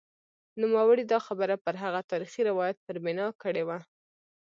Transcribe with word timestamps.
نوموړي 0.61 1.03
دا 1.11 1.19
خبره 1.27 1.55
پر 1.63 1.73
هغه 1.83 2.01
تاریخي 2.11 2.41
روایت 2.49 2.77
پر 2.85 2.95
بنا 3.05 3.27
کړې 3.41 3.63
وه. 3.67 3.77